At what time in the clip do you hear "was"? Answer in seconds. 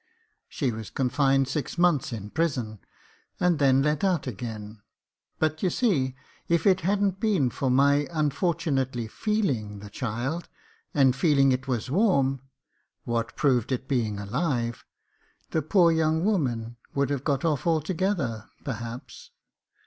0.71-0.89, 11.67-11.91